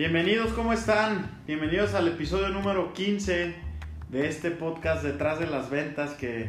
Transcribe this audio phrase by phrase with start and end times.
[0.00, 1.42] Bienvenidos, ¿cómo están?
[1.46, 3.54] Bienvenidos al episodio número 15
[4.08, 6.48] de este podcast Detrás de las Ventas que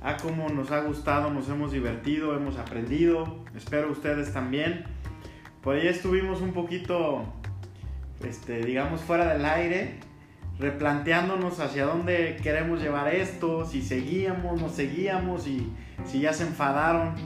[0.00, 4.86] a como nos ha gustado, nos hemos divertido, hemos aprendido, espero ustedes también.
[5.60, 7.30] Por ahí estuvimos un poquito,
[8.24, 10.00] este, digamos, fuera del aire,
[10.58, 15.70] replanteándonos hacia dónde queremos llevar esto, si seguíamos, no seguíamos y
[16.06, 17.16] si ya se enfadaron,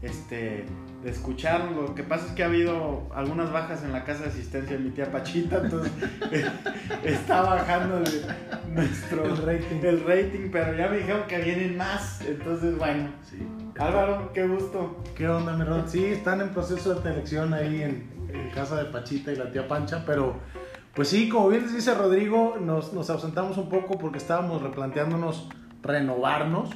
[0.00, 0.64] este,
[1.02, 1.70] de escuchar.
[1.72, 4.82] Lo que pasa es que ha habido algunas bajas en la casa de asistencia de
[4.82, 5.92] mi tía Pachita, entonces
[7.04, 9.76] está bajando el, nuestro El rating.
[9.82, 13.10] el rating, pero ya me dijeron que vienen más, entonces bueno.
[13.28, 13.38] Sí.
[13.78, 15.02] Álvaro, qué gusto.
[15.14, 15.86] ¿Qué onda, mi Rod?
[15.86, 19.66] Sí, están en proceso de selección ahí en, en casa de Pachita y la tía
[19.66, 20.36] Pancha, pero
[20.94, 25.48] pues sí, como bien les dice Rodrigo, nos, nos ausentamos un poco porque estábamos replanteándonos
[25.82, 26.70] renovarnos.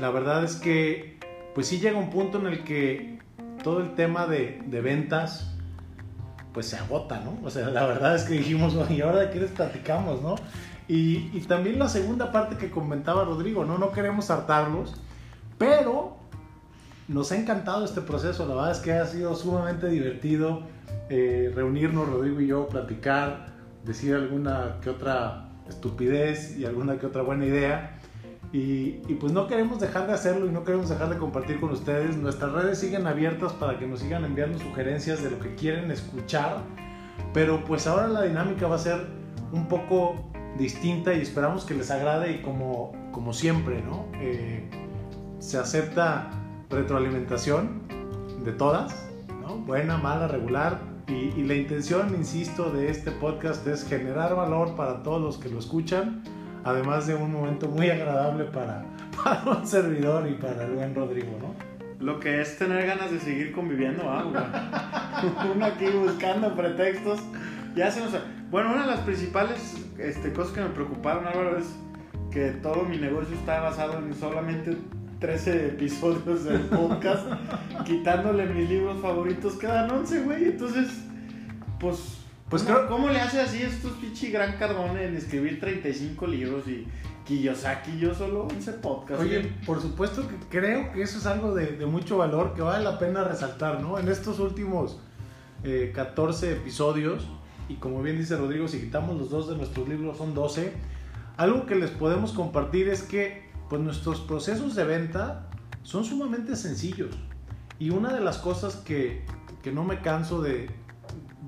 [0.00, 1.18] La verdad es que
[1.54, 3.18] pues sí llega un punto en el que
[3.62, 5.48] todo el tema de, de ventas
[6.52, 7.38] pues se agota, ¿no?
[7.44, 10.34] O sea, la verdad es que dijimos, ¿y ahora de qué les platicamos, no?
[10.86, 13.78] Y, y también la segunda parte que comentaba Rodrigo, ¿no?
[13.78, 14.94] No queremos hartarlos,
[15.56, 16.16] pero
[17.08, 20.62] nos ha encantado este proceso, la verdad es que ha sido sumamente divertido
[21.08, 23.46] eh, reunirnos, Rodrigo y yo, platicar,
[23.84, 27.98] decir alguna que otra estupidez y alguna que otra buena idea.
[28.52, 31.70] Y, y, pues no queremos dejar de hacerlo y no queremos dejar de compartir con
[31.70, 32.16] ustedes.
[32.18, 36.58] Nuestras redes siguen abiertas para que nos sigan enviando sugerencias de lo que quieren escuchar.
[37.32, 39.06] Pero pues ahora la dinámica va a ser
[39.52, 40.16] un poco
[40.58, 44.06] distinta y esperamos que les agrade y como, como siempre, ¿no?
[44.20, 44.68] Eh,
[45.38, 46.30] se acepta
[46.70, 47.82] retroalimentación
[48.44, 49.08] de todas,
[49.40, 49.56] ¿no?
[49.56, 50.80] Buena, mala, regular.
[51.08, 55.48] Y, y, la intención, insisto, de este podcast es generar valor para todos los que
[55.48, 56.22] lo escuchan,
[56.64, 58.84] además de un momento muy agradable para,
[59.24, 61.54] para un servidor y para el buen Rodrigo, ¿no?
[62.04, 64.24] Lo que es tener ganas de seguir conviviendo, ¿ah?
[65.54, 67.20] Uno aquí buscando pretextos.
[67.76, 68.12] Ya se nos...
[68.50, 71.66] Bueno, una de las principales este, cosas que me preocuparon, Álvaro, es
[72.32, 74.76] que todo mi negocio está basado en solamente
[75.20, 77.24] 13 episodios del podcast,
[77.84, 80.44] quitándole mis libros favoritos, quedan 11, güey.
[80.46, 80.88] Entonces,
[81.78, 82.21] pues,
[82.52, 82.88] pues ¿cómo, creo...
[82.88, 86.86] ¿cómo le hace así estos pichi gran cardone en escribir 35 libros y
[87.24, 89.24] Kiyosaki yo solo 11 podcasts?
[89.24, 92.84] Oye, por supuesto que creo que eso es algo de, de, mucho valor que vale
[92.84, 93.98] la pena resaltar, ¿no?
[93.98, 95.00] En estos últimos
[95.64, 97.26] eh, 14 episodios,
[97.70, 100.74] y como bien dice Rodrigo, si quitamos los dos de nuestros libros son 12,
[101.38, 105.48] algo que les podemos compartir es que pues nuestros procesos de venta
[105.84, 107.16] son sumamente sencillos.
[107.78, 109.24] Y una de las cosas que,
[109.62, 110.68] que no me canso de,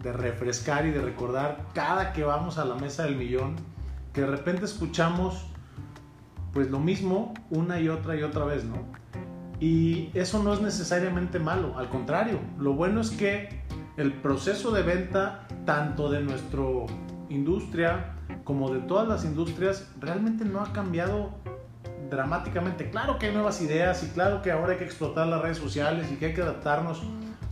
[0.03, 3.57] de, refrescar y de recordar cada que vamos a la mesa del millón,
[4.13, 5.47] que de repente escuchamos
[6.53, 8.77] pues lo mismo una y otra y otra vez, ¿no?
[9.61, 13.63] Y eso no es necesariamente malo, al contrario, lo bueno es que
[13.97, 16.63] el proceso de venta, tanto de nuestra
[17.29, 21.31] industria como de todas las industrias, realmente no ha cambiado
[22.11, 22.91] dramáticamente.
[22.91, 26.11] Claro que hay nuevas ideas y claro que ahora hay que explotar las redes sociales
[26.13, 27.03] y que hay que adaptarnos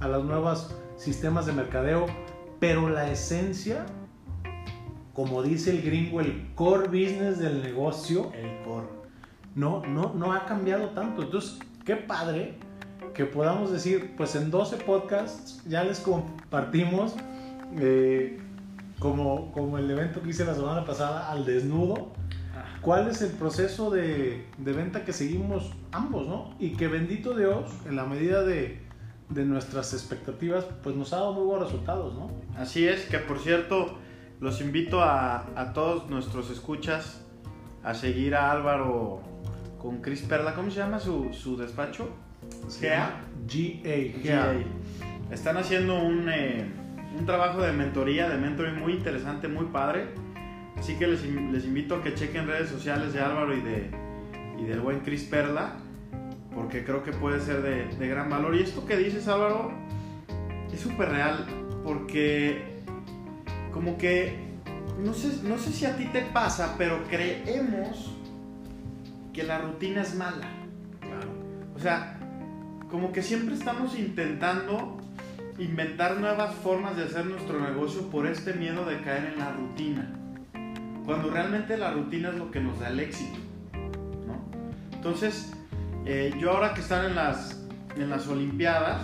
[0.00, 2.06] a los nuevos sistemas de mercadeo,
[2.62, 3.86] pero la esencia,
[5.14, 8.86] como dice el gringo, el core business del negocio, el core,
[9.56, 11.22] no, no, no ha cambiado tanto.
[11.22, 12.54] Entonces, qué padre
[13.14, 17.16] que podamos decir, pues en 12 podcasts ya les compartimos,
[17.78, 18.38] eh,
[19.00, 22.12] como, como el evento que hice la semana pasada, al desnudo,
[22.80, 26.54] cuál es el proceso de, de, venta que seguimos ambos, ¿no?
[26.60, 28.81] Y que bendito Dios, en la medida de,
[29.34, 32.30] de, nuestras expectativas, pues nos ha dado muy buenos resultados, ¿no?
[32.56, 33.98] Así es, que por cierto,
[34.40, 37.22] los invito a, a todos nuestros escuchas
[37.82, 39.20] a seguir a Álvaro
[39.82, 42.08] con Cris Perla, ¿cómo se llama su, su despacho?
[42.80, 43.20] GA.
[43.46, 44.54] GA.
[45.30, 46.70] Están haciendo un, eh,
[47.18, 50.08] un trabajo de mentoría, de mentoring muy interesante, muy padre.
[50.76, 53.90] Así que les, les, invito a que chequen redes sociales de Álvaro y, de,
[54.58, 55.76] y del buen Chris Perla,
[56.54, 58.54] porque creo que puede ser de, de gran valor.
[58.54, 59.72] Y esto que dices, Álvaro,
[60.72, 61.46] es súper real,
[61.84, 62.82] porque
[63.72, 64.36] como que,
[65.02, 68.16] no sé, no sé si a ti te pasa, pero creemos
[69.32, 70.48] que la rutina es mala.
[71.00, 71.28] Claro.
[71.74, 72.18] O sea,
[72.90, 74.98] como que siempre estamos intentando
[75.58, 80.18] inventar nuevas formas de hacer nuestro negocio por este miedo de caer en la rutina
[81.04, 83.38] cuando realmente la rutina es lo que nos da el éxito.
[84.26, 84.44] ¿no?
[84.92, 85.52] Entonces,
[86.04, 87.60] eh, yo ahora que están en las,
[87.96, 89.02] en las Olimpiadas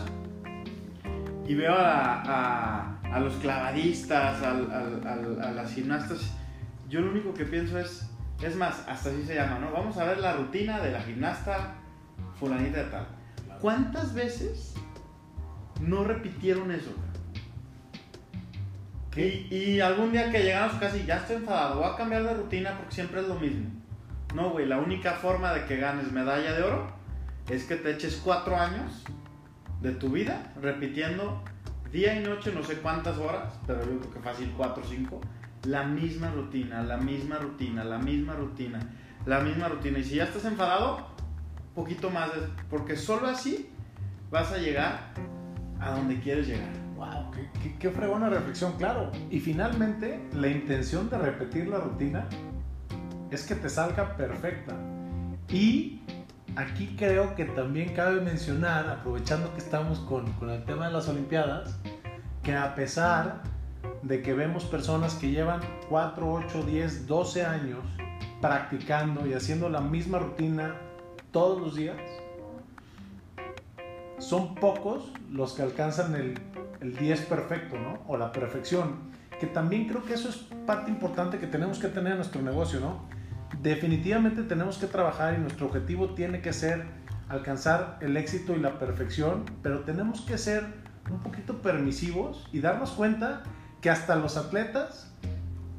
[1.47, 6.33] y veo a, a, a los clavadistas, a, a, las gimnastas,
[6.89, 8.11] yo lo único que pienso es,
[8.43, 9.71] es más, hasta así se llama, ¿no?
[9.71, 11.75] Vamos a ver la rutina de la gimnasta
[12.39, 13.07] fulanita de tal.
[13.61, 14.75] ¿Cuántas veces
[15.81, 16.91] no repitieron eso?
[19.17, 22.77] Y, y algún día que casa y ya estoy enfadado, voy a cambiar de rutina
[22.77, 23.78] porque siempre es lo mismo.
[24.35, 26.87] No, güey, la única forma de que ganes medalla de oro
[27.49, 29.05] es que te eches cuatro años
[29.81, 31.43] de tu vida repitiendo
[31.91, 35.21] día y noche, no sé cuántas horas, pero yo creo que fácil cuatro o cinco,
[35.65, 38.79] la misma rutina, la misma rutina, la misma rutina,
[39.25, 39.99] la misma rutina.
[39.99, 41.07] Y si ya estás enfadado,
[41.75, 43.71] poquito más, de- porque solo así
[44.31, 45.15] vas a llegar
[45.81, 46.69] a donde quieres llegar.
[46.97, 49.11] Wow, qué, qué, qué fregona reflexión, claro.
[49.31, 52.27] Y finalmente, la intención de repetir la rutina
[53.31, 54.75] es que te salga perfecta.
[55.49, 56.01] Y
[56.57, 61.09] aquí creo que también cabe mencionar, aprovechando que estamos con, con el tema de las
[61.09, 61.79] Olimpiadas,
[62.43, 63.43] que a pesar
[64.03, 67.81] de que vemos personas que llevan 4, 8, 10, 12 años
[68.41, 70.75] practicando y haciendo la misma rutina
[71.33, 71.97] todos los días,
[74.19, 76.39] son pocos los que alcanzan el,
[76.81, 78.01] el 10 perfecto, ¿no?
[78.09, 79.09] O la perfección.
[79.39, 80.37] Que también creo que eso es
[80.67, 83.18] parte importante que tenemos que tener en nuestro negocio, ¿no?
[83.63, 86.85] Definitivamente tenemos que trabajar y nuestro objetivo tiene que ser
[87.29, 90.65] alcanzar el éxito y la perfección, pero tenemos que ser
[91.11, 93.43] un poquito permisivos y darnos cuenta
[93.81, 95.13] que hasta los atletas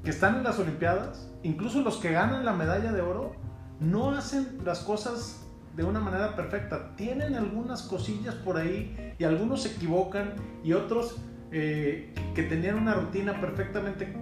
[0.04, 3.36] que están en las Olimpiadas, incluso los que ganan la medalla de oro,
[3.80, 5.45] no hacen las cosas
[5.75, 6.95] de una manera perfecta.
[6.95, 10.33] Tienen algunas cosillas por ahí y algunos se equivocan
[10.63, 11.18] y otros
[11.51, 14.13] eh, que tenían una rutina perfectamente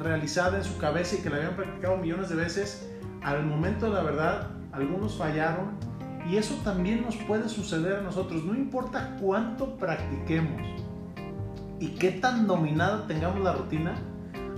[0.00, 2.88] realizada en su cabeza y que la habían practicado millones de veces,
[3.22, 5.78] al momento de la verdad, algunos fallaron
[6.28, 8.44] y eso también nos puede suceder a nosotros.
[8.44, 10.62] No importa cuánto practiquemos
[11.78, 13.94] y qué tan dominada tengamos la rutina,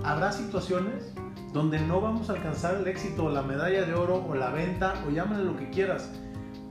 [0.03, 1.13] habrá situaciones
[1.53, 4.95] donde no vamos a alcanzar el éxito, o la medalla de oro, o la venta,
[5.07, 6.11] o llámale lo que quieras.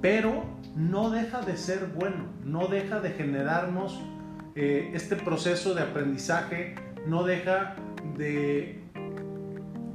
[0.00, 4.00] Pero no deja de ser bueno, no deja de generarnos
[4.56, 6.74] eh, este proceso de aprendizaje,
[7.06, 7.76] no deja
[8.16, 8.80] de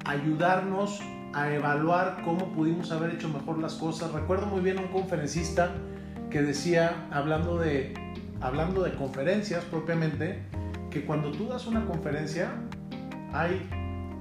[0.06, 1.02] ayudarnos
[1.34, 4.12] a evaluar cómo pudimos haber hecho mejor las cosas.
[4.12, 5.72] Recuerdo muy bien a un conferencista
[6.30, 7.94] que decía, hablando de,
[8.42, 10.40] hablando de conferencias propiamente,
[10.90, 12.52] que cuando tú das una conferencia,
[13.34, 13.70] hay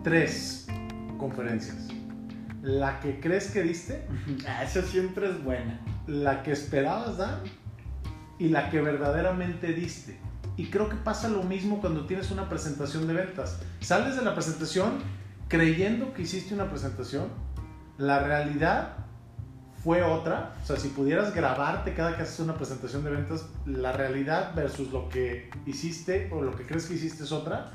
[0.03, 0.67] tres
[1.19, 1.89] conferencias.
[2.63, 4.03] La que crees que diste,
[4.49, 5.81] Ah, Esa siempre es buena.
[6.07, 7.41] la que esperabas dar
[8.39, 10.19] y la que verdaderamente diste.
[10.57, 13.59] Y creo que pasa lo mismo cuando tienes una presentación de ventas.
[13.81, 14.99] Sales de la presentación
[15.49, 17.29] creyendo que hiciste una presentación,
[17.99, 18.97] la realidad
[19.83, 20.55] fue otra.
[20.63, 24.91] O sea, si pudieras grabarte cada que haces una presentación de ventas, la realidad versus
[24.93, 27.73] lo que hiciste o lo que crees que hiciste es otra.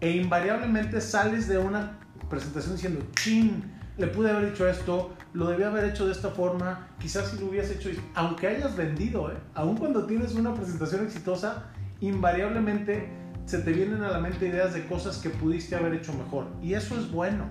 [0.00, 1.98] E invariablemente sales de una
[2.28, 3.64] presentación diciendo, chin,
[3.96, 7.46] le pude haber dicho esto, lo debía haber hecho de esta forma, quizás si lo
[7.46, 9.36] hubieras hecho, aunque hayas vendido, ¿eh?
[9.54, 11.64] aun cuando tienes una presentación exitosa,
[12.00, 13.08] invariablemente
[13.44, 16.46] se te vienen a la mente ideas de cosas que pudiste haber hecho mejor.
[16.62, 17.46] Y eso es bueno,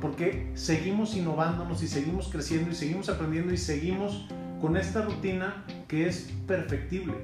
[0.00, 4.26] porque seguimos innovándonos y seguimos creciendo y seguimos aprendiendo y seguimos
[4.60, 7.14] con esta rutina que es perfectible.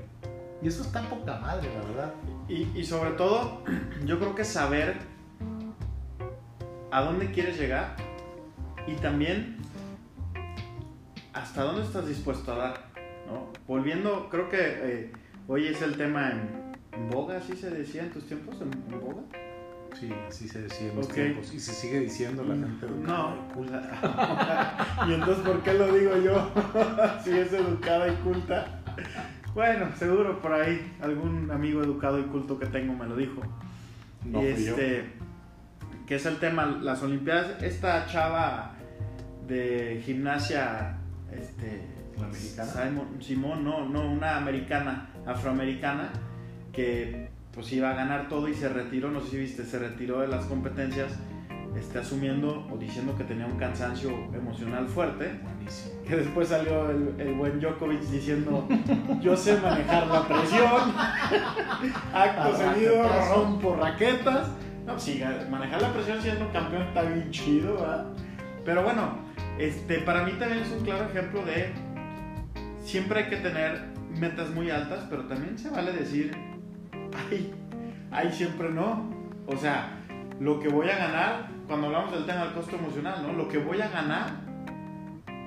[0.62, 2.14] Y eso está poca madre, la verdad.
[2.48, 3.62] Y, y sobre todo,
[4.04, 4.96] yo creo que saber
[6.90, 7.96] a dónde quieres llegar
[8.86, 9.56] y también
[11.32, 12.86] hasta dónde estás dispuesto a dar.
[13.66, 15.12] Volviendo, creo que eh,
[15.48, 19.00] hoy es el tema en, en boga, así se decía en tus tiempos, en, en
[19.00, 19.22] boga.
[19.98, 21.12] Sí, así se decía en Ok.
[21.14, 21.54] tiempos.
[21.54, 22.86] Y se sigue diciendo la gente.
[23.02, 23.34] No.
[25.08, 26.50] y entonces, ¿por qué lo digo yo?
[27.24, 28.82] si es educada y culta.
[29.54, 33.40] Bueno, seguro por ahí algún amigo educado y culto que tengo me lo dijo.
[34.24, 34.70] No y fui yo.
[34.72, 35.12] este,
[36.06, 38.74] que es el tema, las Olimpiadas, esta chava
[39.46, 40.98] de gimnasia,
[41.32, 41.80] este,
[42.56, 42.64] ¿La?
[42.66, 46.10] Simon- Simón, no, no, una americana, afroamericana,
[46.72, 50.20] que pues iba a ganar todo y se retiró, no sé si viste, se retiró
[50.20, 51.12] de las competencias,
[51.74, 56.02] este, asumiendo o diciendo que tenía un cansancio emocional fuerte, Buenísimo.
[56.06, 58.66] que después salió el, el buen Djokovic diciendo,
[59.20, 60.94] yo sé manejar la presión,
[62.14, 63.02] acto seguido
[63.34, 64.48] rompo raquetas.
[64.86, 68.06] No, pues sí, manejar la presión siendo campeón está bien chido, ¿verdad?
[68.64, 69.18] Pero bueno,
[69.58, 71.72] este, para mí también es un claro ejemplo de
[72.84, 76.32] siempre hay que tener metas muy altas, pero también se vale decir,
[77.30, 77.52] ay,
[78.10, 79.10] ay, siempre no.
[79.46, 79.98] O sea,
[80.40, 83.32] lo que voy a ganar, cuando hablamos del tema del costo emocional, ¿no?
[83.32, 84.30] Lo que voy a ganar,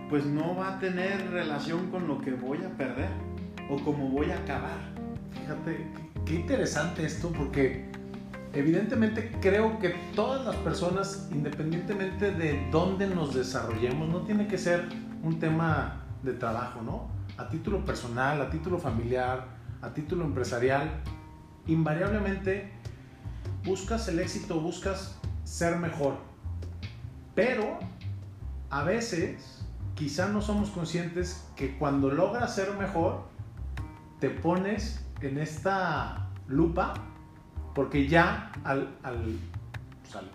[0.10, 3.10] pues no va a tener relación con lo que voy a perder
[3.70, 4.80] o cómo voy a acabar.
[5.32, 5.86] Fíjate,
[6.26, 7.90] qué interesante esto porque
[8.54, 14.86] evidentemente creo que todas las personas, independientemente de dónde nos desarrollemos, no tiene que ser
[15.22, 17.19] un tema de trabajo, ¿no?
[17.40, 19.48] A título personal, a título familiar,
[19.82, 20.92] a título empresarial,
[21.68, 22.74] invariablemente
[23.64, 26.18] buscas el éxito, buscas ser mejor.
[27.36, 27.80] Pero
[28.70, 29.66] a veces
[29.96, 33.24] quizá no somos conscientes que cuando logras ser mejor,
[34.20, 36.94] te pones en esta lupa
[37.74, 38.90] porque ya al,
[40.02, 40.30] pues, al,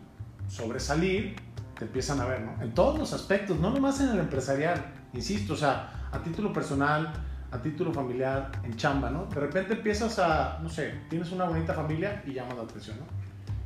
[0.48, 1.36] sobresalir
[1.78, 2.62] te empiezan a ver, ¿no?
[2.62, 7.12] En todos los aspectos, no nomás en el empresarial, insisto, o sea, a título personal,
[7.50, 9.26] a título familiar, en chamba, ¿no?
[9.26, 13.06] De repente empiezas a, no sé, tienes una bonita familia y llamas la atención, ¿no?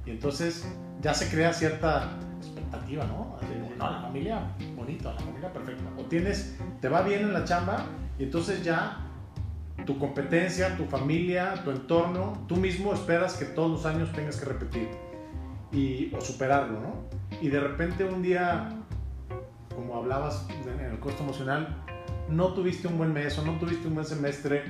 [0.07, 0.67] Y entonces
[1.03, 3.37] ya se crea cierta expectativa, ¿no?
[3.79, 4.41] no, la familia
[4.75, 5.85] bonita, la familia perfecta.
[5.99, 7.85] O tienes, te va bien en la chamba
[8.19, 9.05] y entonces ya
[9.87, 14.47] tu competencia, tu familia, tu entorno, tú mismo esperas que todos los años tengas que
[14.47, 14.89] repetir
[15.73, 16.95] y, o superarlo, ¿no?
[17.41, 18.71] Y de repente un día,
[19.75, 21.85] como hablabas en el costo emocional,
[22.29, 24.65] no tuviste un buen mes o no tuviste un buen semestre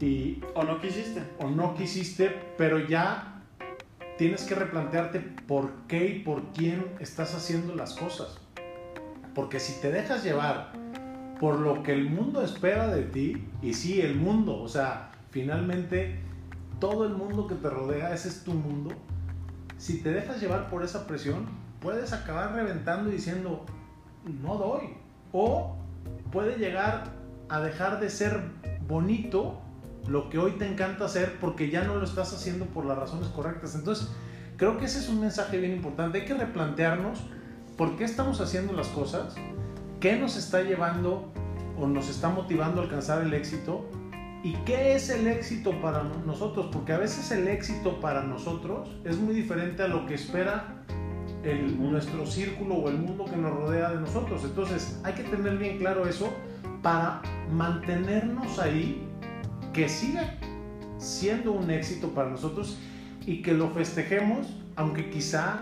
[0.00, 0.42] y...
[0.54, 1.22] O no quisiste.
[1.38, 3.42] O no quisiste, pero ya
[4.18, 8.38] tienes que replantearte por qué y por quién estás haciendo las cosas.
[9.34, 10.72] Porque si te dejas llevar
[11.40, 16.20] por lo que el mundo espera de ti, y sí, el mundo, o sea, finalmente
[16.78, 18.90] todo el mundo que te rodea, ese es tu mundo,
[19.78, 21.46] si te dejas llevar por esa presión,
[21.80, 23.64] puedes acabar reventando y diciendo,
[24.42, 24.94] no doy.
[25.32, 25.76] O
[26.34, 27.04] puede llegar
[27.48, 28.42] a dejar de ser
[28.88, 29.60] bonito
[30.08, 33.28] lo que hoy te encanta hacer porque ya no lo estás haciendo por las razones
[33.28, 33.76] correctas.
[33.76, 34.08] Entonces,
[34.56, 36.20] creo que ese es un mensaje bien importante.
[36.20, 37.20] Hay que replantearnos
[37.78, 39.36] por qué estamos haciendo las cosas,
[40.00, 41.32] qué nos está llevando
[41.78, 43.88] o nos está motivando a alcanzar el éxito
[44.42, 49.18] y qué es el éxito para nosotros, porque a veces el éxito para nosotros es
[49.18, 50.84] muy diferente a lo que espera
[51.44, 54.42] el, nuestro círculo o el mundo que nos rodea de nosotros.
[54.44, 56.32] Entonces hay que tener bien claro eso
[56.82, 59.06] para mantenernos ahí,
[59.72, 60.38] que siga
[60.98, 62.78] siendo un éxito para nosotros
[63.26, 65.60] y que lo festejemos, aunque quizá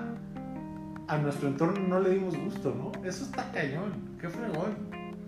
[1.09, 2.93] a nuestro entorno no le dimos gusto, ¿no?
[3.07, 4.77] Eso está cañón, qué fregón.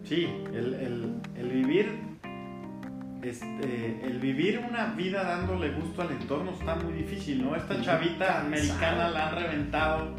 [0.05, 2.15] Sí, el, el, el vivir
[3.25, 7.57] este, el vivir una vida dándole gusto al entorno está muy difícil, ¿no?
[7.57, 10.15] Esta chavita americana la han reventado,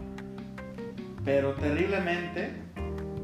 [1.25, 2.53] pero terriblemente,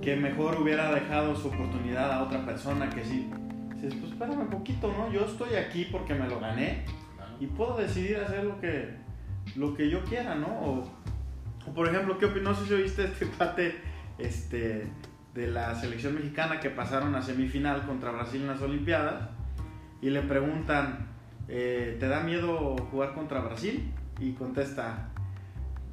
[0.01, 3.29] que mejor hubiera dejado su oportunidad a otra persona que sí.
[3.75, 5.11] Dices, pues espérame un poquito, ¿no?
[5.13, 6.83] Yo estoy aquí porque me lo gané
[7.39, 8.95] y puedo decidir hacer lo que,
[9.55, 10.47] lo que yo quiera, ¿no?
[10.47, 10.91] O,
[11.75, 12.43] por ejemplo, ¿qué opinas?
[12.43, 13.75] No sé si oíste este empate
[14.17, 14.87] este,
[15.35, 19.29] de la selección mexicana que pasaron a semifinal contra Brasil en las Olimpiadas
[20.01, 21.07] y le preguntan,
[21.47, 23.91] eh, ¿te da miedo jugar contra Brasil?
[24.19, 25.09] Y contesta,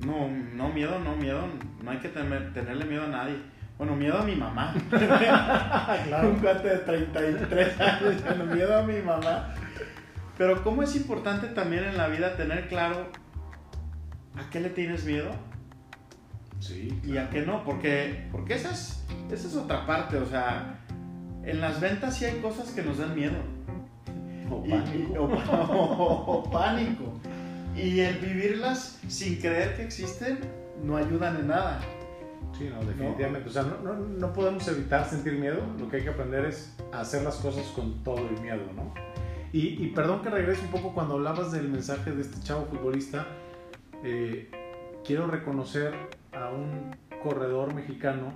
[0.05, 1.47] no, no miedo, no miedo,
[1.83, 3.37] no hay que tenerle miedo a nadie.
[3.77, 4.75] Bueno, miedo a mi mamá.
[4.91, 6.31] claro.
[6.31, 9.55] Un cuate de 33 años, miedo a mi mamá.
[10.37, 13.07] Pero ¿cómo es importante también en la vida tener claro
[14.37, 15.31] a qué le tienes miedo?
[16.61, 17.01] Sí.
[17.05, 20.81] Y a qué no, porque, porque esa, es, esa es otra parte, o sea,
[21.45, 23.37] en las ventas sí hay cosas que nos dan miedo
[24.51, 25.23] o pánico.
[25.53, 27.18] o, pánico.
[27.81, 30.41] Y el vivirlas sin creer que existen
[30.83, 31.81] no ayudan en nada.
[32.57, 33.49] Sí, no, definitivamente.
[33.49, 35.61] O sea, no, no, no, podemos evitar sentir miedo.
[35.79, 38.93] Lo que hay que aprender es hacer las cosas con todo el miedo, ¿no?
[39.53, 43.27] Y, y perdón que regrese un poco cuando hablabas del mensaje de este chavo futbolista.
[44.03, 44.51] Eh,
[45.05, 45.95] quiero reconocer
[46.33, 48.33] a un corredor mexicano,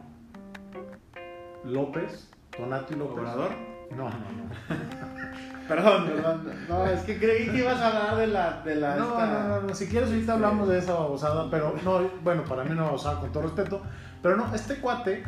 [1.64, 3.16] López, Donato López.
[3.16, 3.71] ¿Corredor?
[3.96, 4.52] No, no, no.
[5.68, 6.42] Perdón, perdón.
[6.68, 8.62] No, es que creí que ibas a hablar de la.
[8.62, 12.44] De la no, no, no, si quieres, ahorita hablamos de esa babosada, pero no, bueno,
[12.44, 13.80] para mí no babosada, con todo respeto.
[14.22, 15.22] Pero no, este cuate,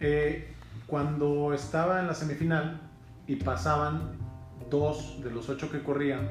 [0.00, 0.54] eh,
[0.86, 2.80] cuando estaba en la semifinal
[3.26, 4.12] y pasaban
[4.70, 6.30] dos de los ocho que corrían,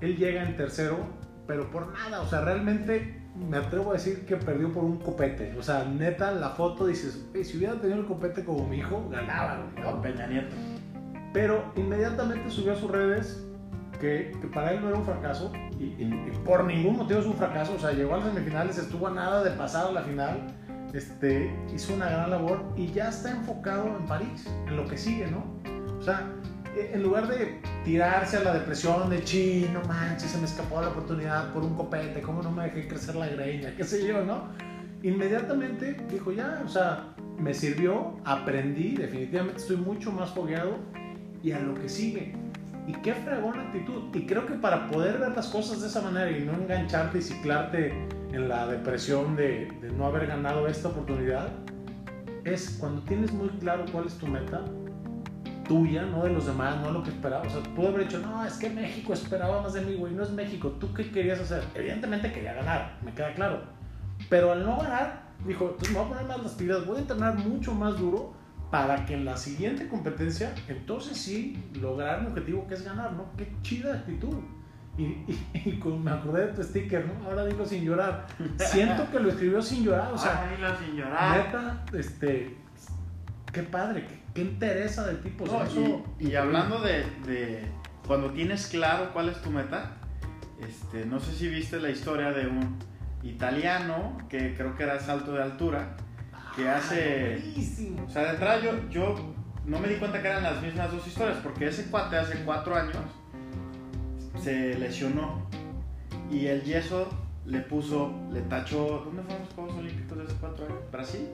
[0.00, 0.98] él llega en tercero,
[1.46, 5.54] pero por nada, o sea, realmente me atrevo a decir que perdió por un copete.
[5.58, 9.66] O sea, neta, la foto dices, si hubiera tenido el copete como mi hijo, ganaba,
[9.82, 10.00] ¿no?
[10.00, 10.54] Peña Nieto.
[11.32, 13.46] Pero inmediatamente subió a sus redes
[14.00, 16.04] que, para él no era un fracaso y,
[16.44, 17.74] por ningún motivo es un fracaso.
[17.74, 20.46] O sea, llegó a las semifinales, estuvo a nada de pasar a la final,
[20.94, 25.26] este, hizo una gran labor y ya está enfocado en París, en lo que sigue,
[25.26, 25.44] ¿no?
[25.98, 26.32] O sea,
[26.76, 30.88] en lugar de tirarse a la depresión de chi, no manches, se me escapó la
[30.88, 33.74] oportunidad por un copete, ¿cómo no me dejé crecer la greña?
[33.76, 34.48] ¿Qué sé yo, no?
[35.02, 40.78] Inmediatamente dijo, ya, o sea, me sirvió, aprendí, definitivamente estoy mucho más fogueado
[41.42, 42.34] y a lo que sigue.
[42.86, 44.14] Y qué fregona actitud.
[44.14, 47.22] Y creo que para poder ver las cosas de esa manera y no engancharte y
[47.22, 51.48] ciclarte en la depresión de, de no haber ganado esta oportunidad,
[52.44, 54.64] es cuando tienes muy claro cuál es tu meta,
[55.66, 57.46] tuya, no de los demás, no lo que esperaba.
[57.46, 60.22] O sea, pudo haber dicho, no, es que México esperaba más de mí, güey, no
[60.22, 60.68] es México.
[60.80, 61.62] ¿Tú qué querías hacer?
[61.74, 63.62] Evidentemente quería ganar, me queda claro.
[64.28, 67.00] Pero al no ganar, dijo, entonces me voy a poner más las pilas, voy a
[67.00, 68.34] entrenar mucho más duro
[68.70, 73.26] para que en la siguiente competencia, entonces sí, lograr un objetivo que es ganar, ¿no?
[73.36, 74.36] Qué chida actitud.
[74.98, 77.28] Y, y, me acordé de tu sticker, ¿no?
[77.28, 78.26] Ahora digo sin llorar.
[78.58, 81.46] Siento que lo escribió sin llorar, o sea, Ahora dilo sin llorar.
[81.46, 82.56] neta, este,
[83.56, 85.44] qué padre, qué, qué interesa del tipo.
[85.44, 87.62] o sea, No, eso- y, y hablando de, de
[88.06, 89.92] cuando tienes claro cuál es tu meta,
[90.60, 92.76] este, no sé si viste la historia de un
[93.22, 95.96] italiano que creo que era salto de altura,
[96.54, 97.40] que hace...
[97.42, 98.04] Buenísimo.
[98.06, 99.14] O sea, de entrada yo, yo
[99.64, 102.76] no me di cuenta que eran las mismas dos historias, porque ese cuate hace cuatro
[102.76, 102.96] años
[104.42, 105.46] se lesionó
[106.30, 107.08] y el yeso
[107.46, 109.02] le puso, le tachó...
[109.06, 110.78] ¿Dónde fueron los Juegos Olímpicos de hace cuatro años?
[110.92, 111.28] ¿Brasil?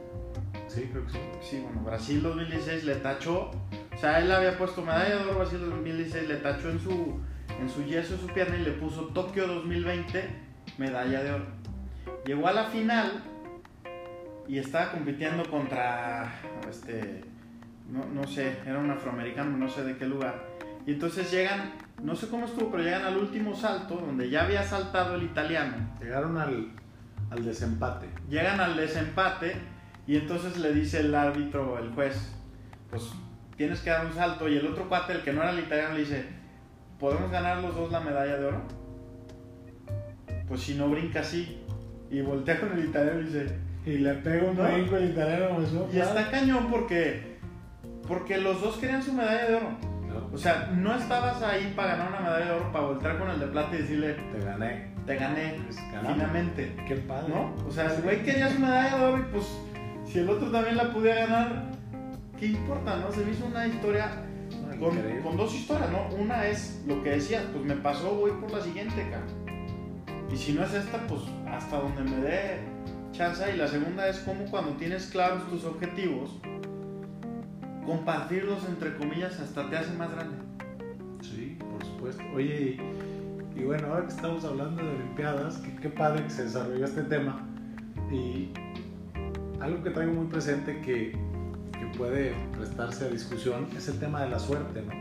[0.69, 1.19] Sí, creo que sí.
[1.43, 3.51] Sí, bueno, Brasil 2016 le tachó,
[3.95, 7.21] o sea, él había puesto medalla de oro Brasil 2016, le tachó en su,
[7.61, 10.29] en su yeso, en su pierna y le puso Tokio 2020,
[10.79, 11.45] medalla de oro.
[12.25, 13.23] Llegó a la final
[14.49, 16.33] y estaba compitiendo contra,
[16.69, 17.25] este,
[17.91, 20.47] no, no sé, era un afroamericano, no sé de qué lugar.
[20.87, 24.62] Y entonces llegan, no sé cómo estuvo, pero llegan al último salto, donde ya había
[24.62, 25.77] saltado el italiano.
[26.01, 26.73] Llegaron al,
[27.31, 28.09] al desempate.
[28.29, 29.57] Llegan al desempate
[30.07, 32.33] y entonces le dice el árbitro, el juez,
[32.91, 33.11] pues
[33.57, 34.49] tienes que dar un salto.
[34.49, 36.25] Y el otro cuate, el que no era el italiano, le dice,
[36.99, 38.63] ¿podemos ganar los dos la medalla de oro?
[40.49, 41.59] Pues si no brinca así.
[42.11, 44.65] Y voltea con el italiano y dice, Y le pega un ¿No?
[44.65, 45.59] brinco el italiano.
[45.93, 47.39] y está cañón porque,
[48.07, 49.69] porque los dos querían su medalla de oro.
[50.33, 53.41] O sea, no estabas ahí para ganar una medalla de oro, para voltear con el
[53.41, 54.93] de plata y decirle, Te gané.
[55.07, 55.79] te gané, Pues,
[56.13, 56.77] finalmente.
[56.87, 57.33] Qué padre.
[57.33, 57.55] ¿No?
[57.67, 59.47] O sea, el güey quería su medalla de oro y pues
[60.12, 61.71] si el otro también la podía ganar,
[62.38, 63.11] ¿qué importa, no?
[63.11, 64.11] Se me hizo una historia
[64.78, 66.14] con, dos historias, ¿no?
[66.16, 69.25] Una es lo que decías, pues me pasó, voy por la siguiente, cara.
[70.31, 72.59] Y si no es esta, pues hasta donde me dé
[73.12, 73.42] chance.
[73.55, 76.38] Y la segunda es cómo cuando tienes claros tus objetivos,
[77.87, 80.37] compartirlos entre comillas hasta te hace más grande.
[81.22, 82.22] Sí, por supuesto.
[82.35, 82.77] Oye,
[83.57, 86.85] y, y bueno, ahora que estamos hablando de Olimpiadas, qué, qué padre que se desarrolló
[86.85, 87.48] este tema.
[88.11, 88.51] Y
[89.62, 91.12] algo que traigo muy presente que,
[91.72, 94.92] que puede prestarse a discusión es el tema de la suerte, ¿no?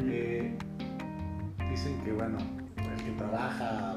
[0.00, 0.56] Eh,
[1.70, 2.38] dicen que, bueno,
[2.76, 3.96] el que trabaja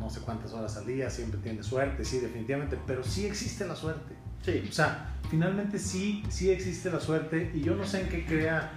[0.00, 3.76] no sé cuántas horas al día siempre tiene suerte, sí, definitivamente, pero sí existe la
[3.76, 4.16] suerte.
[4.42, 4.64] Sí.
[4.68, 8.72] O sea, finalmente sí, sí existe la suerte y yo no sé en qué crea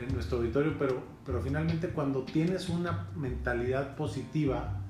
[0.00, 4.80] en nuestro auditorio, pero, pero finalmente cuando tienes una mentalidad positiva,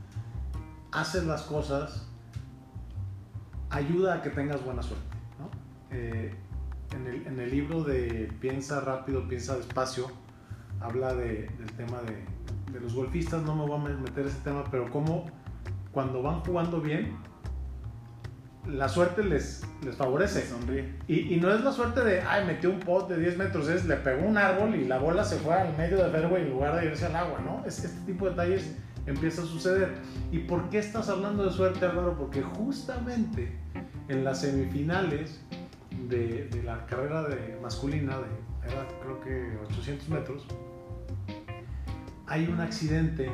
[0.93, 2.10] haces las cosas,
[3.71, 5.17] ayuda a que tengas buena suerte.
[5.39, 5.51] ¿no?
[5.91, 6.35] Eh,
[6.95, 10.07] en, el, en el libro de Piensa rápido, piensa despacio,
[10.81, 14.65] habla de- del tema de, de los golfistas, no me voy a meter ese tema,
[14.71, 15.27] pero cómo
[15.93, 17.17] cuando van jugando bien,
[18.67, 20.41] la suerte les, les favorece.
[21.09, 23.87] Y, y no es la suerte de, ay, metió un pot de 10 metros, es
[23.87, 26.79] le pegó un árbol y la bola se fue al medio de fairway en lugar
[26.79, 27.65] de irse al agua, ¿no?
[27.67, 28.77] Es, este tipo de detalles
[29.11, 29.95] empieza a suceder.
[30.33, 32.17] ¿Y por qué estás hablando de suerte, Álvaro?
[32.19, 33.53] Porque justamente
[34.09, 35.41] en las semifinales
[36.09, 40.47] de, de la carrera de masculina, de era, creo que 800 metros,
[42.27, 43.31] hay un accidente,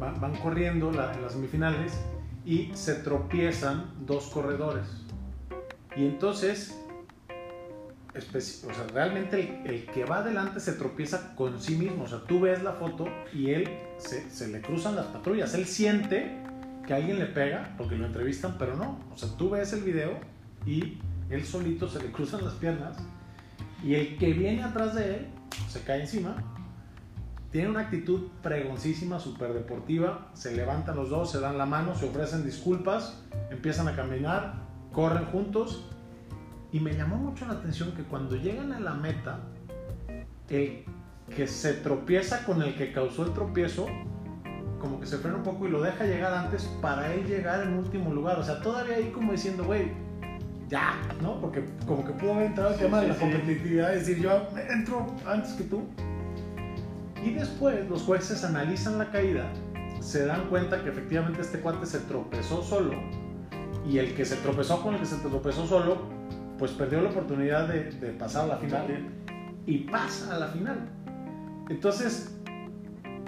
[0.00, 1.92] van, van corriendo la- en las semifinales
[2.44, 4.86] y se tropiezan dos corredores.
[5.96, 6.78] Y entonces,
[8.18, 8.40] o
[8.74, 12.04] sea, realmente el, que va adelante se tropieza con sí mismo.
[12.04, 15.54] O sea, tú ves la foto y él se, se le cruzan las patrullas.
[15.54, 16.42] Él siente
[16.86, 18.98] que alguien le pega porque lo entrevistan, pero no.
[19.12, 20.18] O sea, tú ves el video
[20.66, 20.98] y
[21.30, 22.96] él solito se le cruzan las piernas
[23.82, 25.26] y el que viene atrás de él
[25.68, 26.36] se cae encima.
[27.50, 30.30] Tiene una actitud pregoncísima, súper deportiva.
[30.34, 34.54] Se levantan los dos, se dan la mano, se ofrecen disculpas, empiezan a caminar,
[34.92, 35.88] corren juntos.
[36.72, 39.40] Y me llamó mucho la atención que cuando llegan a la meta,
[40.50, 40.84] el
[41.34, 43.86] que se tropieza con el que causó el tropiezo,
[44.80, 47.74] como que se frena un poco y lo deja llegar antes para él llegar en
[47.74, 48.38] último lugar.
[48.38, 49.92] O sea, todavía ahí como diciendo, güey,
[50.68, 51.40] ya, ¿no?
[51.40, 53.20] Porque como que pudo haber entrado el Sí, tema de sí, la sí.
[53.20, 55.82] competitividad, decir, yo entro antes que tú.
[57.24, 59.50] Y después los jueces analizan la caída,
[60.00, 62.92] se dan cuenta que efectivamente este cuate se tropezó solo
[63.88, 65.96] y el que se tropezó con el que se tropezó solo,
[66.58, 68.86] pues perdió la oportunidad de, de pasar a la final
[69.66, 70.88] y pasa a la final.
[71.68, 72.34] Entonces,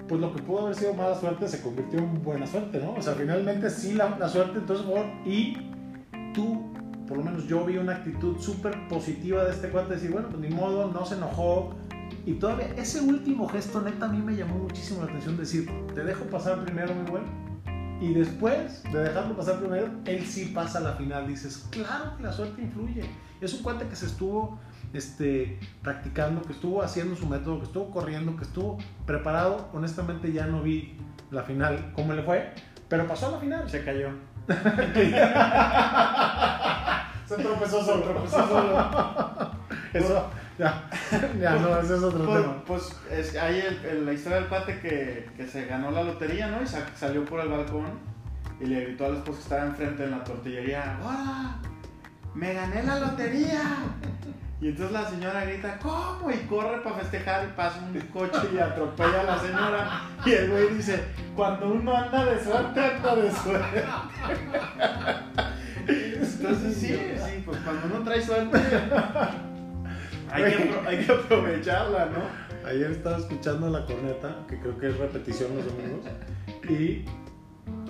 [0.07, 2.93] pues lo que pudo haber sido mala suerte se convirtió en buena suerte, ¿no?
[2.95, 5.55] O sea, finalmente sí la, la suerte, entonces, por favor, y
[6.33, 6.73] tú,
[7.07, 10.41] por lo menos yo vi una actitud súper positiva de este cuate, decir, bueno, pues
[10.41, 11.75] ni modo, no se enojó,
[12.25, 16.03] Y todavía ese último gesto neta a mí me llamó muchísimo la atención decir, te
[16.03, 17.23] dejo pasar primero, mi güey.
[18.01, 21.27] Y después de dejarlo pasar primero, él sí pasa a la final.
[21.27, 23.07] Dices, claro que la suerte influye.
[23.39, 24.59] Es un cuate que se estuvo
[24.91, 29.69] este, practicando, que estuvo haciendo su método, que estuvo corriendo, que estuvo preparado.
[29.73, 30.97] Honestamente ya no vi
[31.29, 32.51] la final cómo le fue,
[32.89, 33.69] pero pasó a la final.
[33.69, 34.09] Se cayó.
[37.27, 38.03] se tropezó solo.
[38.03, 38.89] Se tropezó solo.
[39.93, 40.27] Eso,
[40.61, 40.89] ya,
[41.39, 42.63] ya no, ese es otro pues, tema.
[42.65, 46.47] Pues es, hay el, el, la historia del pate que, que, se ganó la lotería,
[46.47, 46.61] ¿no?
[46.61, 47.99] Y sa salió por el balcón
[48.59, 51.55] y le gritó a la esposa que estaba enfrente en la tortillería, ¡Hola!
[52.35, 53.61] ¡Me gané la lotería!
[54.61, 56.29] Y entonces la señora grita, ¿cómo?
[56.29, 60.01] Y corre para festejar y pasa un coche y atropella a la señora.
[60.23, 61.03] Y el güey dice,
[61.35, 63.83] cuando uno anda de suerte, anda de suerte.
[65.87, 68.59] Entonces sí, sí, pues cuando uno trae suerte,
[70.31, 72.67] hay que, hay que aprovecharla, ¿no?
[72.67, 76.05] Ayer estaba escuchando la corneta, que creo que es repetición los domingos,
[76.69, 77.05] y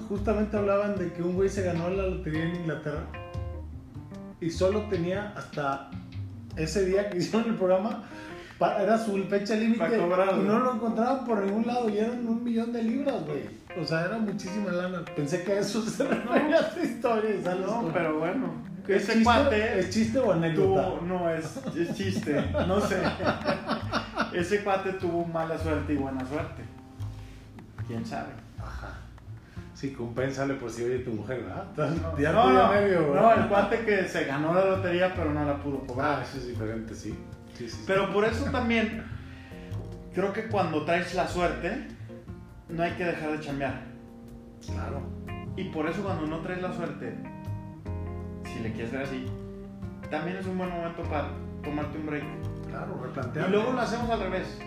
[0.08, 3.06] justamente hablaban de que un güey se ganó la lotería en Inglaterra
[4.40, 5.90] y solo tenía hasta
[6.58, 8.04] ese día que hicieron el programa
[8.80, 12.72] era su fecha límite y no lo encontraban por ningún lado y eran un millón
[12.72, 13.42] de libras, güey.
[13.80, 15.04] O sea, era muchísima lana.
[15.16, 17.56] Pensé que eso se refería a esta historia.
[17.56, 18.54] No, pero bueno.
[18.88, 19.80] ¿Es ese chiste, cuate.
[19.80, 20.86] ¿Es chiste o anécdota?
[20.86, 22.52] Tuvo, no, es, es chiste.
[22.68, 23.02] No sé.
[24.34, 26.64] ese cuate tuvo mala suerte y buena suerte.
[27.88, 28.30] ¿Quién sabe?
[28.60, 28.98] Ajá.
[29.74, 31.66] Sí, compénsale por si oye tu mujer, ¿verdad?
[31.76, 35.44] No, ya no, no, medio, no, el cuate que se ganó la lotería pero no
[35.44, 36.20] la pudo cobrar.
[36.20, 37.16] Ah, eso es diferente, sí.
[37.58, 39.04] sí, sí pero por eso también
[40.14, 41.88] creo que cuando traes la suerte
[42.70, 43.82] no hay que dejar de chambear.
[44.66, 45.02] Claro.
[45.58, 47.18] Y por eso cuando no traes la suerte,
[48.46, 49.26] si le quieres ver así,
[50.10, 51.30] también es un buen momento para
[51.64, 52.24] tomarte un break.
[52.70, 53.48] Claro, replantear.
[53.48, 54.60] Y luego lo hacemos al revés.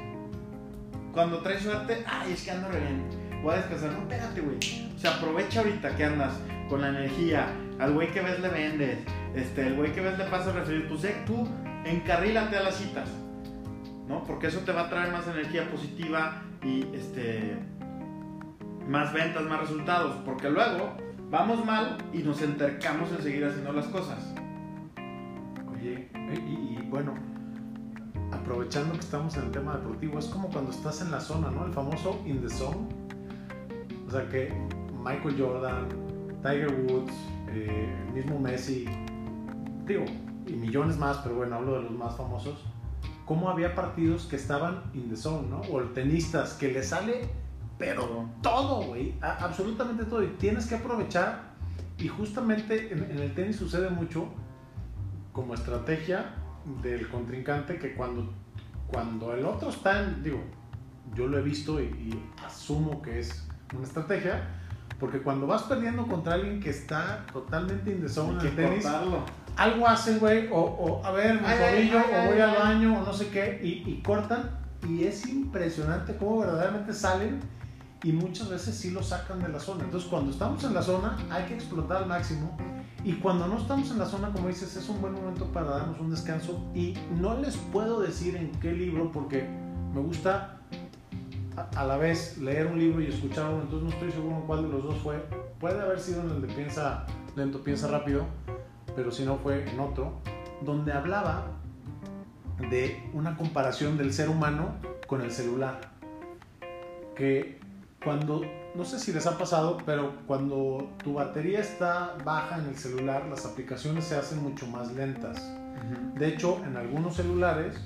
[1.12, 3.04] Cuando traes suerte, ay, es que ando re bien.
[3.42, 3.92] Voy a descansar.
[3.92, 4.56] No, espérate, güey.
[4.94, 6.34] O sea, aprovecha ahorita que andas
[6.68, 7.46] con la energía.
[7.78, 8.98] Al güey que ves le vendes.
[9.34, 10.88] Este, el güey que ves le pasa a referir.
[10.88, 11.48] Pues eh, tú
[11.84, 13.08] encarrílate a las citas.
[14.08, 14.24] ¿No?
[14.24, 17.56] Porque eso te va a traer más energía positiva y este
[18.88, 20.94] más ventas, más resultados, porque luego
[21.34, 24.18] vamos mal y nos entercamos en seguir haciendo las cosas.
[25.72, 27.12] Oye, y, y, bueno,
[28.30, 31.66] aprovechando que estamos en el tema deportivo, es como cuando estás en la zona, ¿no?
[31.66, 32.86] El famoso in the zone.
[34.06, 34.54] O sea que
[35.04, 35.88] Michael Jordan,
[36.40, 37.12] Tiger Woods,
[37.48, 38.86] eh, mismo Messi,
[39.86, 40.04] digo,
[40.46, 42.64] y millones más, pero bueno, hablo de los más famosos.
[43.24, 45.62] Cómo había partidos que estaban in the zone, ¿no?
[45.62, 47.28] O tenistas que le sale
[47.84, 50.22] pero todo, güey, absolutamente todo.
[50.22, 51.54] Y tienes que aprovechar.
[51.98, 54.28] Y justamente en, el tenis sucede mucho
[55.32, 56.34] como estrategia
[56.82, 58.32] del contrincante que cuando,
[58.90, 60.40] cuando el otro está en, digo,
[61.14, 64.48] yo lo he visto y, asumo que es una estrategia,
[64.98, 68.86] porque cuando vas perdiendo contra alguien que está totalmente indeciso en el tenis,
[69.56, 73.12] algo hacen, güey, o, o, a ver, mi tobillo, o voy al baño, o no
[73.12, 74.64] sé qué, y, y cortan.
[74.88, 77.40] Y es impresionante cómo verdaderamente salen
[78.04, 79.84] y muchas veces sí lo sacan de la zona.
[79.84, 82.54] Entonces, cuando estamos en la zona, hay que explotar al máximo.
[83.02, 85.98] Y cuando no estamos en la zona, como dices, es un buen momento para darnos
[85.98, 86.62] un descanso.
[86.74, 89.48] Y no les puedo decir en qué libro, porque
[89.94, 90.60] me gusta
[91.74, 93.62] a, la vez leer un libro y escucharlo.
[93.62, 95.24] Entonces, no estoy seguro en cuál de los dos fue.
[95.58, 98.26] Puede haber sido en el de Piensa Lento, Piensa Rápido,
[98.94, 100.20] pero si no, fue en otro,
[100.60, 101.46] donde hablaba
[102.70, 104.74] de una comparación del ser humano
[105.06, 105.80] con el celular.
[107.16, 107.63] Que
[108.04, 108.42] cuando,
[108.74, 113.24] no sé si les ha pasado, pero cuando tu batería está baja en el celular,
[113.26, 115.42] las aplicaciones se hacen mucho más lentas.
[116.14, 117.76] De hecho, en algunos celulares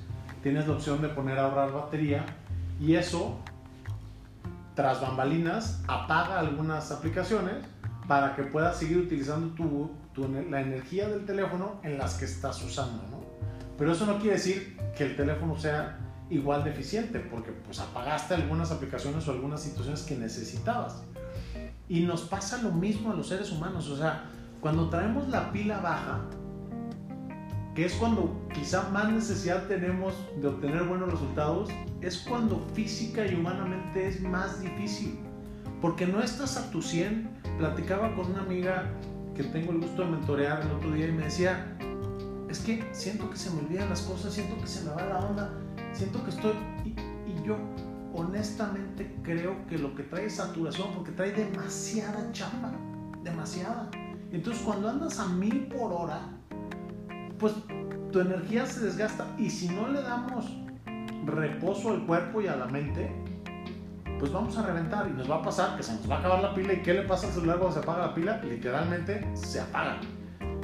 [0.42, 2.26] tienes la opción de poner a ahorrar batería
[2.81, 3.38] y eso,
[4.74, 7.57] tras bambalinas, apaga algunas aplicaciones
[8.07, 9.90] para que puedas seguir utilizando tu,
[10.50, 13.02] la energía del teléfono en las que estás usando.
[13.11, 13.20] ¿no?
[13.76, 15.98] Pero eso no quiere decir que el teléfono sea
[16.30, 21.02] igual de eficiente, porque pues apagaste algunas aplicaciones o algunas situaciones que necesitabas.
[21.88, 24.24] Y nos pasa lo mismo a los seres humanos, o sea,
[24.60, 26.20] cuando traemos la pila baja,
[27.74, 33.34] que es cuando quizá más necesidad tenemos de obtener buenos resultados, es cuando física y
[33.34, 35.18] humanamente es más difícil,
[35.80, 37.38] porque no estás a tu 100.
[37.58, 38.90] Platicaba con una amiga
[39.34, 41.76] que tengo el gusto de mentorear el otro día y me decía,
[42.50, 45.18] es que siento que se me olvidan las cosas, siento que se me va la
[45.18, 45.52] onda
[45.98, 46.52] siento que estoy,
[46.84, 46.94] y,
[47.44, 47.56] yo
[48.14, 52.72] honestamente creo que lo que trae es saturación, porque trae demasiada chamba,
[53.22, 53.90] demasiada.
[54.30, 56.20] Entonces cuando andas a mil por hora,
[57.38, 57.54] pues
[58.12, 60.46] tu energía se desgasta y si no le damos
[61.24, 63.11] reposo al cuerpo y a la mente,
[64.18, 66.42] pues vamos a reventar y nos va a pasar que se nos va a acabar
[66.42, 66.72] la pila.
[66.74, 68.38] ¿Y qué le pasa al celular cuando se apaga la pila?
[68.42, 70.00] Literalmente se apaga.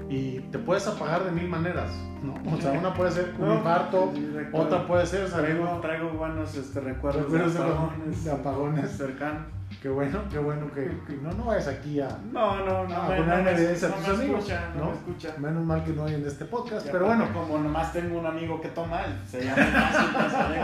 [0.09, 1.91] Y te puedes apagar de mil maneras,
[2.23, 2.35] ¿no?
[2.55, 4.13] O sea, una puede ser un infarto,
[4.53, 8.91] otra puede ser Traigo, salir traigo buenos este, recuerdos Recuerdos de apagones, de apagones.
[8.91, 9.43] cercanos.
[9.83, 12.95] Qué bueno, qué bueno que, que no, no vayas aquí a, No, no, no.
[12.97, 14.39] a me- poner no en me- evidencia a tus me amigos.
[14.41, 15.35] escucha, no me escucha.
[15.39, 17.27] Menos mal que no hay en este podcast, pero bueno.
[17.33, 19.47] Como nomás tengo un amigo que toma, se dé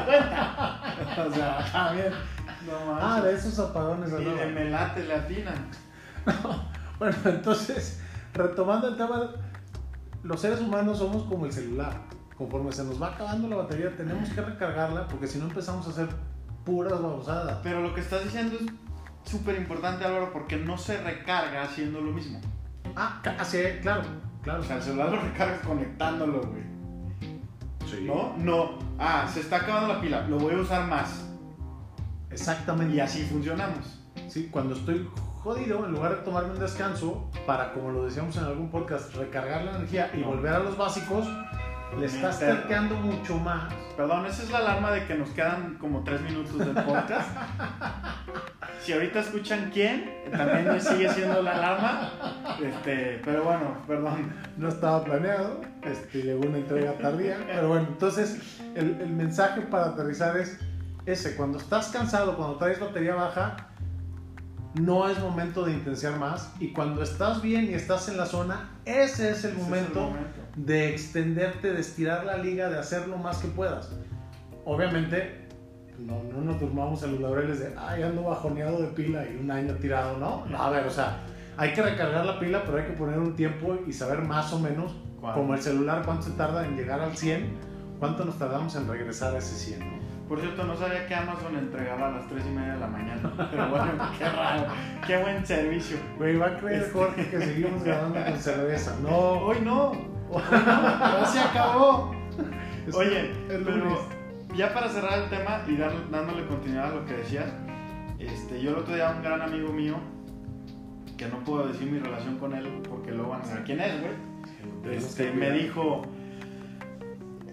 [0.06, 0.80] cuenta.
[1.26, 2.12] O sea, también.
[2.66, 5.54] No Ah, de esos apagones Y de melate le atinan.
[6.98, 7.98] Bueno, entonces,
[8.34, 9.30] retomando el tema,
[10.22, 11.92] los seres humanos somos como el celular.
[12.36, 15.90] Conforme se nos va acabando la batería, tenemos que recargarla porque si no empezamos a
[15.90, 16.08] hacer
[16.64, 17.58] puras babosadas.
[17.62, 22.12] Pero lo que estás diciendo es súper importante, Álvaro, porque no se recarga haciendo lo
[22.12, 22.40] mismo.
[22.96, 24.02] Ah, claro,
[24.42, 24.60] claro.
[24.60, 26.62] O sea, el celular lo recargas conectándolo, güey.
[27.90, 28.04] Sí.
[28.06, 28.34] ¿No?
[28.38, 28.78] No.
[28.98, 31.26] Ah, se está acabando la pila, lo voy a usar más.
[32.30, 32.94] Exactamente.
[32.94, 34.00] Y así funcionamos.
[34.28, 35.08] Sí, cuando estoy
[35.42, 39.64] jodido, en lugar de tomarme un descanso para, como lo decíamos en algún podcast, recargar
[39.64, 41.26] la energía y volver a los básicos,
[41.98, 43.72] le estás terqueando mucho más.
[43.96, 47.30] Perdón, esa es la alarma de que nos quedan como tres minutos del podcast.
[48.80, 52.12] Si ahorita escuchan quién, también sigue siendo la alarma.
[52.62, 54.32] Este, pero bueno, perdón.
[54.56, 59.88] No estaba planeado, este, llegó una entrega tardía, pero bueno, entonces el, el mensaje para
[59.88, 60.58] aterrizar es
[61.04, 63.69] ese, cuando estás cansado, cuando traes batería baja,
[64.74, 68.70] no es momento de intensiar más y cuando estás bien y estás en la zona,
[68.84, 70.10] ese es el Ese es el momento
[70.56, 73.90] de extenderte, de estirar la liga, de hacer lo más que puedas.
[74.64, 75.48] Obviamente,
[75.98, 79.50] no, no nos durmamos en los laureles de, ay, ando bajoneado de pila y un
[79.50, 80.46] año tirado, ¿no?
[80.46, 81.18] No, a ver, o sea,
[81.56, 84.58] hay que recargar la pila, pero hay que poner un tiempo y saber más o
[84.58, 87.58] menos, como el celular, cuánto se tarda en llegar al 100,
[87.98, 89.99] cuánto nos tardamos en regresar a ese 100, ¿no?
[90.30, 93.48] Por cierto, no sabía que Amazon entregaba a las 3 y media de la mañana.
[93.50, 93.86] Pero bueno,
[94.18, 94.66] qué raro.
[95.04, 95.96] Qué buen servicio.
[96.18, 98.96] Güey, va a creer Este- Jorge que seguimos grabando con cerveza.
[99.02, 99.90] No, Hoy no.
[99.90, 101.20] Hoy no.
[101.20, 102.14] Ya se acabó.
[102.86, 104.06] es- Oye, pero
[104.54, 107.46] ya para cerrar el tema y dar- dándole continuidad a lo que decías,
[108.20, 109.96] este, yo el otro día un gran amigo mío,
[111.16, 113.94] que no puedo decir mi relación con él porque luego van a saber quién es,
[114.00, 116.02] güey, este, me dijo,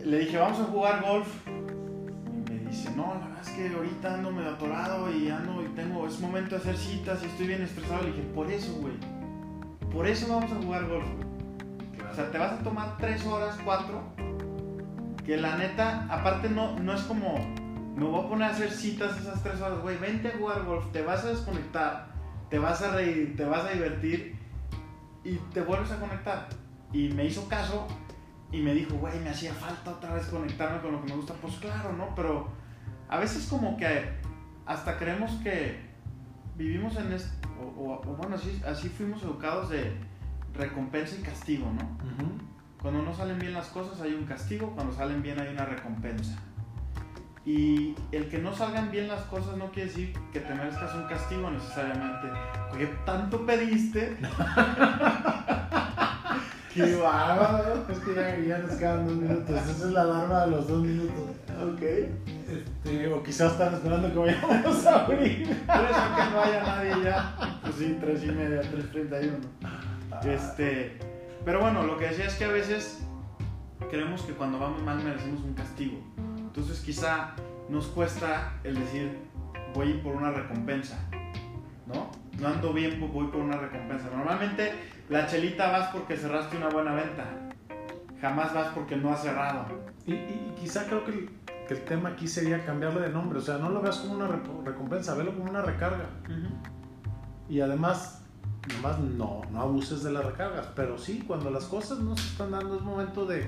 [0.05, 1.27] le dije, vamos a jugar golf.
[2.77, 6.19] Dice, no, la verdad es que ahorita ando medio atorado y ando y tengo, es
[6.19, 8.03] momento de hacer citas y estoy bien estresado.
[8.03, 8.93] Le dije, por eso, güey,
[9.91, 12.07] por eso vamos a jugar golf, güey.
[12.11, 14.03] O sea, te vas a tomar tres horas, cuatro,
[15.25, 17.35] que la neta, aparte no, no es como,
[17.95, 20.85] me voy a poner a hacer citas esas tres horas, güey, vente a jugar golf,
[20.91, 22.09] te vas a desconectar,
[22.51, 24.37] te vas a reír, te vas a divertir
[25.23, 26.47] y te vuelves a conectar.
[26.93, 27.87] Y me hizo caso
[28.51, 31.33] y me dijo, güey, me hacía falta otra vez conectarme con lo que me gusta.
[31.41, 32.13] Pues claro, ¿no?
[32.15, 32.66] Pero
[33.09, 34.09] a veces como que
[34.65, 35.79] hasta creemos que
[36.55, 39.95] vivimos en esto, o, o- o bueno, así, así fuimos educados de
[40.53, 41.97] recompensa y castigo, ¿no?
[42.81, 46.37] Cuando no salen bien las cosas hay un castigo, cuando salen bien hay una recompensa.
[47.45, 51.03] Y el que no salgan bien las cosas no quiere decir que te merezcas un
[51.07, 52.27] castigo necesariamente.
[52.69, 54.17] Porque tanto pediste.
[56.77, 57.85] ¡Qué bárbaro!
[57.89, 59.49] Es que ya, ya nos quedan dos minutos.
[59.49, 61.31] Esa es la alarma de los dos minutos.
[61.73, 61.81] Ok.
[61.81, 65.47] Este, o quizás están esperando que vayamos a abrir.
[65.65, 67.59] Por eso que no haya nadie ya.
[67.63, 69.39] Pues sí, tres y media, 3.31.
[70.23, 70.99] Este,
[71.43, 72.99] pero bueno, lo que decía es que a veces
[73.89, 75.97] creemos que cuando vamos mal merecemos un castigo.
[76.37, 77.33] Entonces quizá
[77.69, 79.17] nos cuesta el decir
[79.73, 80.99] voy por una recompensa,
[81.87, 82.11] ¿no?
[82.39, 84.09] No ando bien, pues voy por una recompensa.
[84.15, 84.73] Normalmente
[85.09, 87.25] la chelita vas porque cerraste una buena venta.
[88.21, 89.65] Jamás vas porque no has cerrado.
[90.05, 91.29] Y, y quizá creo que el,
[91.67, 93.39] que el tema aquí sería cambiarle de nombre.
[93.39, 94.27] O sea, no lo veas como una
[94.65, 96.09] recompensa, velo como una recarga.
[97.49, 98.21] Y además,
[98.75, 100.67] nomás no, no abuses de las recargas.
[100.75, 103.47] Pero sí, cuando las cosas no se están dando, es momento de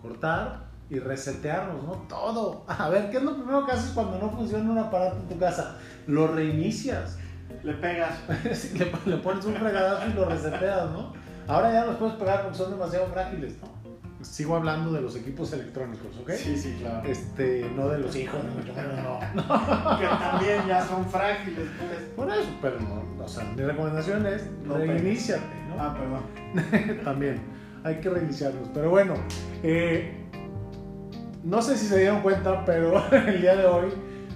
[0.00, 1.92] cortar y resetearnos, ¿no?
[2.08, 2.64] Todo.
[2.68, 5.38] A ver, ¿qué es lo primero que haces cuando no funciona un aparato en tu
[5.38, 5.76] casa?
[6.06, 7.18] Lo reinicias.
[7.62, 8.14] Le pegas.
[8.54, 11.12] Sí, le, le pones un fregadazo y lo reseteas, ¿no?
[11.48, 13.82] Ahora ya los puedes pegar porque son demasiado frágiles, ¿no?
[14.24, 16.30] Sigo hablando de los equipos electrónicos, ¿ok?
[16.32, 17.08] Sí, sí, claro.
[17.08, 19.98] Este, no de los hijos, menos, no.
[19.98, 22.00] Que también ya son frágiles, pues.
[22.14, 25.82] Por eso, pero no, o sea, mi recomendación es No reiníciate, ¿no?
[25.82, 27.00] Ah, perdón.
[27.04, 27.40] También,
[27.82, 28.68] hay que reiniciarlos.
[28.72, 29.14] Pero bueno,
[29.64, 30.22] eh,
[31.42, 33.90] no sé si se dieron cuenta, pero el día de hoy,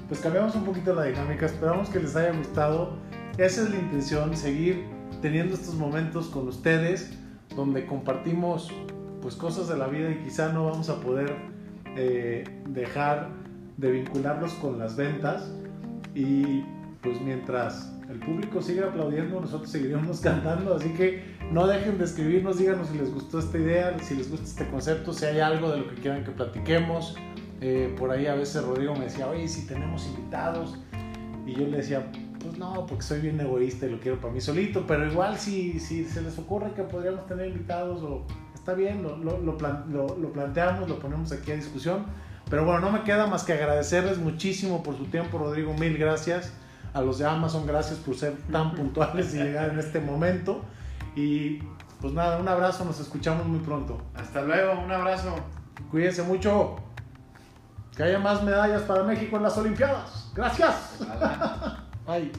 [0.09, 1.47] pues cambiamos un poquito la dinámica.
[1.47, 2.97] Esperamos que les haya gustado.
[3.39, 4.87] Esa es la intención, seguir
[5.21, 7.13] teniendo estos momentos con ustedes,
[7.55, 8.73] donde compartimos
[9.21, 11.37] pues cosas de la vida y quizá no vamos a poder
[11.97, 13.29] eh, dejar
[13.77, 15.53] de vincularlos con las ventas.
[16.15, 16.65] Y
[17.03, 22.59] pues mientras el público sigue aplaudiendo, nosotros seguiremos cantando, así que no dejen de escribirnos,
[22.59, 25.81] díganos si les gustó esta idea, si les gusta este concepto, si hay algo de
[25.81, 27.15] lo que quieran que platiquemos.
[27.61, 30.79] Eh, por ahí a veces Rodrigo me decía, oye, si tenemos invitados,
[31.47, 32.11] y yo le decía,
[32.47, 35.79] pues no, porque soy bien egoísta y lo quiero para mí solito, pero igual si,
[35.81, 40.33] si se les ocurre que podríamos tener invitados, o, está bien, lo, lo, lo, lo
[40.33, 42.05] planteamos, lo ponemos aquí a discusión.
[42.49, 46.53] Pero bueno, no me queda más que agradecerles muchísimo por su tiempo, Rodrigo, mil gracias.
[46.95, 50.63] A los de Amazon, gracias por ser tan puntuales y llegar en este momento.
[51.17, 51.59] Y
[52.01, 54.01] pues nada, un abrazo, nos escuchamos muy pronto.
[54.15, 55.35] Hasta luego, un abrazo.
[55.91, 56.77] Cuídense mucho.
[57.97, 60.31] Que haya más medallas para México en las Olimpiadas.
[60.35, 60.99] Gracias.
[62.07, 62.31] はい。